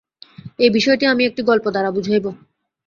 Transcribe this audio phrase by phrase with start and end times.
[0.59, 2.25] এই বিষয়টি আমি একটি গল্প দ্বারা বুঝাইব।